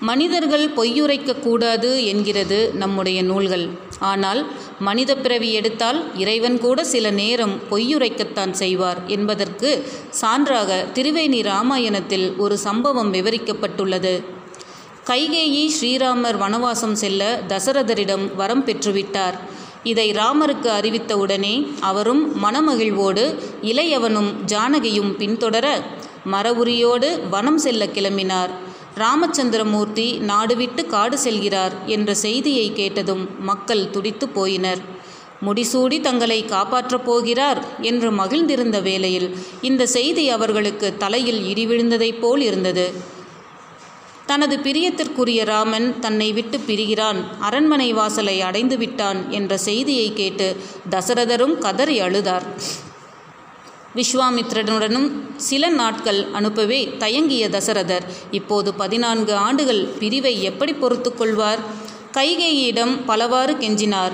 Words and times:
மனிதர்கள் 0.00 0.68
பொய்யுரைக்க 0.68 1.40
கூடாது 1.40 2.04
என்கிறது 2.04 2.70
நம்முடைய 2.74 3.22
நூல்கள். 3.22 3.68
ஆனால் 3.98 4.46
மனித 4.78 5.16
பிறவி 5.16 5.52
எடுத்தால் 5.52 6.16
இறைவன் 6.16 6.58
கூட 6.58 6.84
சில 6.84 7.10
நேரம் 7.10 7.60
பொய்யுரைக்கத்தான் 7.70 8.50
செய்வார் 8.50 9.00
என்பதற்கு 9.06 9.86
சான்றாக 10.20 10.84
திருவேணி 10.94 11.42
ராமாயணத்தில் 11.42 12.36
ஒரு 12.36 12.58
சம்பவம் 12.58 13.12
விவரிக்கப்பட்டுள்ளது. 13.12 14.24
கைகேயி 15.06 15.70
ஸ்ரீராமர் 15.80 16.38
வனவாசம் 16.38 16.92
செல்ல 16.92 17.40
தசரதரிடம் 17.48 18.34
வரம் 18.34 18.66
பெற்றுவிட்டார். 18.66 19.38
இதை 19.82 20.10
ராமருக்கு 20.12 20.70
அறிவித்தவுடனே 20.80 21.72
அவரும் 21.80 22.44
மனமகிழ்வோடு 22.44 23.34
இளையவனும் 23.62 24.30
ஜானகியும் 24.46 25.12
பின்தொடர 25.16 25.66
மரவுரியோடு 26.32 27.28
வனம் 27.30 27.58
செல்ல 27.58 27.86
கிளம்பினார். 27.86 28.50
ராமச்சந்திரமூர்த்தி 29.02 30.06
நாடுவிட்டு 30.30 30.82
காடு 30.86 31.16
செல்கிறார் 31.24 31.74
என்ற 31.94 32.14
செய்தியை 32.14 32.68
கேட்டதும் 32.78 33.24
மக்கள் 33.48 33.90
துடித்து 33.90 34.26
போயினர். 34.36 34.80
முடிசூடி 35.46 35.98
தங்களை 36.06 36.38
காப்பாற்றப் 36.44 37.04
போகிறார் 37.08 37.60
என்று 37.80 38.08
மகிழ்ந்திருந்த 38.10 38.78
வேளையில் 38.82 39.28
இந்த 39.60 39.86
செய்தி 39.96 40.24
அவர்களுக்கு 40.36 40.88
தலையில் 41.04 41.40
இடி 41.50 41.66
விழுந்ததைப் 41.66 42.20
போல் 42.20 42.40
இருந்தது. 42.40 42.86
தனது 44.30 44.56
பிரியத்திற்குரிய 44.64 45.42
ராமன் 45.44 45.86
தன்னை 46.00 46.32
விட்டு 46.32 46.58
பிரிகிறான் 46.60 47.20
அரண்மனை 47.40 47.90
வாசலை 47.92 48.36
அடைந்து 48.48 48.76
விட்டான் 48.76 49.20
என்ற 49.30 49.52
செய்தியை 49.68 50.08
கேட்டு 50.12 50.48
தசரதரும் 50.90 51.56
கதறி 51.58 51.96
அழுதார். 52.00 52.46
விஸ்வாமித்ரனுடனும் 53.94 55.10
சில 55.36 55.68
நாட்கள் 55.68 56.26
அனுப்பவே 56.32 56.88
தயங்கிய 56.98 57.48
தசரதர் 57.48 58.04
இப்போது 58.30 58.74
பதினான்கு 58.74 59.34
ஆண்டுகள் 59.34 59.84
பிரிவை 59.98 60.42
எப்படி 60.42 60.72
பொறுத்து 60.72 61.14
கொள்வார்? 61.14 61.58
கைகேயிடம் 62.12 63.04
பலவாறு 63.06 63.54
கெஞ்சினார். 63.54 64.12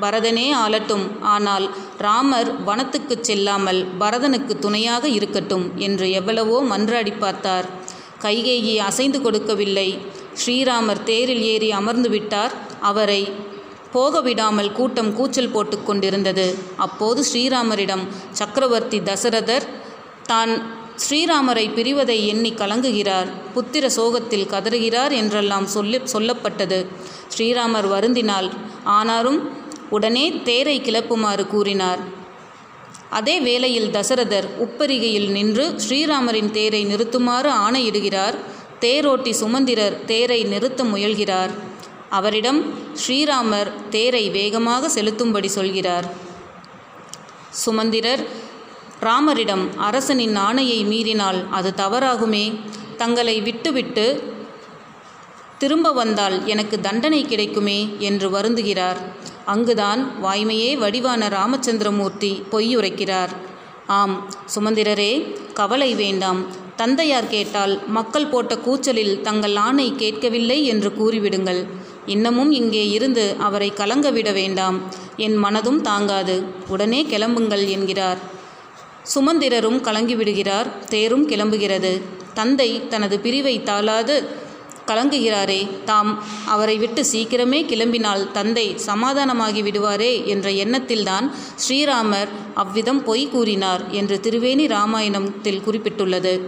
பரதனே 0.00 0.52
ஆளட்டும் 0.52 1.20
ஆனால் 1.20 1.70
ராமர் 1.98 2.64
வனத்துக்குச் 2.64 3.20
செல்லாமல் 3.20 3.86
பரதனுக்கு 4.00 4.58
துணையாக 4.58 5.08
இருக்கட்டும் 5.08 5.72
என்று 5.76 6.10
எவ்வளவோ 6.10 6.62
மன்றாடி 6.62 7.18
பார்த்தார். 7.18 7.66
கைகேயி 8.22 8.76
அசைந்து 8.76 9.22
கொடுக்கவில்லை. 9.22 9.98
ஸ்ரீராமர் 10.32 11.02
தேரில் 11.02 11.42
ஏறி 11.42 11.70
அமர்ந்து 11.70 12.08
விட்டார் 12.08 12.52
அவரை 12.80 13.32
போக 13.92 14.20
விடாமல் 14.20 14.72
கூட்டம் 14.72 15.14
கூச்சல் 15.14 15.50
போட்டு 15.50 15.82
கொண்டிருந்தது. 15.82 16.58
அப்போது 16.76 17.24
ஸ்ரீராமரிடம் 17.32 18.04
சக்கரவர்த்தி 18.30 19.00
தசரதர் 19.00 19.66
தான் 20.26 20.52
ஸ்ரீராமரை 21.04 21.64
பிரிவதை 21.74 22.26
எண்ணி 22.26 22.50
கலங்குகிறார். 22.52 23.28
புத்திர 23.54 23.86
சோகத்தில் 23.86 24.50
கதறுகிறார் 24.50 25.12
என்றெல்லாம் 25.12 25.66
சொல்லி 25.66 26.00
சொல்லப்பட்டது. 26.12 26.86
ஸ்ரீராமர் 27.36 27.88
வருந்தினால் 27.94 28.50
ஆனாலும் 28.84 29.50
உடனே 29.90 30.26
தேரை 30.42 30.80
கிளப்புமாறு 30.80 31.46
கூறினார். 31.46 31.98
அதே 33.10 33.40
வேளையில் 33.40 33.90
தசரதர் 33.90 34.46
உப்பரிகையில் 34.64 35.28
நின்று 35.30 35.64
ஸ்ரீராமரின் 35.88 36.50
தேரை 36.50 36.86
நிறுத்துமாறு 36.86 37.50
ஆணையிடுகிறார். 37.66 38.36
தேரோட்டி 38.80 39.30
சுமந்திரர் 39.30 40.04
தேரை 40.04 40.44
நிறுத்த 40.44 40.84
முயல்கிறார். 40.84 41.65
அவரிடம் 42.10 42.74
ஸ்ரீராமர் 42.92 43.88
தேரை 43.88 44.30
வேகமாக 44.30 44.88
செலுத்தும்படி 44.88 45.46
சொல்கிறார். 45.46 46.12
சுமந்திரர் 47.50 48.28
ராமரிடம் 49.00 49.76
அரசனின் 49.76 50.36
ஆணையை 50.36 50.84
மீறினால் 50.84 51.50
அது 51.50 51.72
தவறாகுமே? 51.76 52.60
தங்களை 52.96 53.40
விட்டுவிட்டு 53.40 54.34
திரும்ப 55.58 55.92
வந்தால் 55.92 56.46
எனக்கு 56.46 56.80
தண்டனை 56.80 57.24
கிடைக்குமே? 57.24 57.96
என்று 57.98 58.30
வருந்துகிறார். 58.30 58.96
அங்குதான் 59.44 60.12
வாய்மையே 60.22 60.76
வடிவான 60.76 61.28
ராமச்சந்திரமூர்த்தி 61.28 62.42
பொய்யுரைக்கிறார். 62.50 63.28
ஆம் 63.86 64.30
சுமந்திரரே 64.54 65.36
கவலை 65.52 65.94
வேண்டாம். 65.94 66.46
தந்தையார் 66.76 67.28
கேட்டால் 67.28 67.88
மக்கள் 67.88 68.26
போட்ட 68.26 68.58
கூச்சலில் 68.58 69.20
தங்கள் 69.20 69.56
ஆணை 69.56 69.92
கேட்கவில்லை 69.96 70.66
என்று 70.66 70.90
கூறிவிடுங்கள். 70.90 71.66
இன்னமும் 72.06 72.50
இங்கே 72.50 72.88
இருந்து 72.88 73.36
அவரை 73.38 73.70
கலங்க 73.70 74.10
விட 74.10 74.32
வேண்டாம். 74.32 74.80
என் 75.16 75.44
மனதும் 75.44 75.80
தாங்காது. 75.80 76.44
உடனே 76.68 77.06
கிளம்புங்கள் 77.10 77.68
என்கிறார். 77.68 78.18
சுமந்திரரும் 79.14 79.80
கலங்கிவிடுகிறார் 79.82 80.84
தேரும் 80.84 81.28
கிளம்புகிறது. 81.28 82.02
தந்தை 82.34 82.88
தனது 82.88 83.20
பிரிவை 83.20 83.62
தாளாது 83.62 84.44
கலங்குகிறாரே. 84.86 85.68
தாம் 85.84 86.22
அவரை 86.46 86.76
விட்டு 86.76 87.04
சீக்கிரமே 87.12 87.60
கிளம்பினால் 87.64 88.30
தந்தை 88.30 88.76
சமாதானமாகி 88.86 89.62
விடுவாரே 89.62 90.24
என்ற 90.24 90.50
எண்ணத்தில்தான் 90.50 91.34
ஸ்ரீராமர் 91.54 92.28
அவ்விதம் 92.54 93.04
பொய் 93.04 93.28
கூறினார் 93.28 93.90
என்று 93.90 94.20
திருவேணி 94.22 94.66
ராமாயணத்தில் 94.68 95.62
குறிப்பிட்டுள்ளது. 95.66 96.40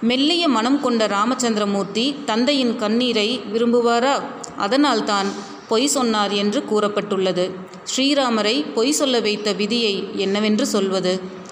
மெல்லிய 0.00 0.48
மனம் 0.48 0.80
கொண்ட 0.80 1.06
ராமச்சந்திரமூர்த்தி 1.06 2.14
தந்தையின் 2.24 2.76
கண்ணீரை 2.76 3.40
விரும்புவாரா? 3.52 4.22
அதனால்தான் 4.56 5.26
பொய் 5.68 5.86
சொன்னார் 5.86 6.32
என்று 6.32 6.64
கூறப்பட்டுள்ளது. 6.70 7.50
ஸ்ரீராமரை 7.96 8.72
பொய் 8.74 8.92
சொல்ல 8.92 9.20
வைத்த 9.20 9.52
விதியை 9.52 10.08
என்னவென்று 10.14 10.66
சொல்வது? 10.66 11.42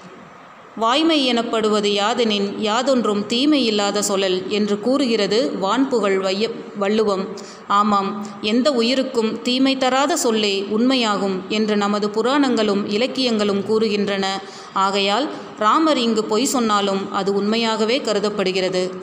வாய்மை 0.75 1.25
எனப்படுவது 1.25 1.89
யாதெனின் 1.89 2.59
யாதொன்றும் 2.59 3.25
தீமை 3.25 3.65
இல்லாத 3.65 4.01
சொல்லல் 4.01 4.47
என்று 4.47 4.79
கூறுகிறது 4.79 5.57
வான்புகழ் 5.57 6.19
வைய 6.19 6.49
வள்ளுவம். 6.75 7.27
ஆமாம் 7.67 8.27
எந்த 8.41 8.71
உயிருக்கும் 8.71 9.41
தீமை 9.41 9.77
தராத 9.77 10.17
சொல்லே 10.17 10.67
உண்மையாகும் 10.77 11.47
என்று 11.47 11.77
நமது 11.77 12.09
புராணங்களும் 12.09 12.89
இலக்கியங்களும் 12.89 13.61
கூறுகின்றன. 13.61 14.25
ஆகையால் 14.73 15.29
ராமர் 15.59 15.97
இங்கு 15.97 16.23
பொய் 16.23 16.45
சொன்னாலும் 16.45 17.11
அது 17.11 17.33
உண்மையாகவே 17.33 18.01
கருதப்படுகிறது. 18.01 18.93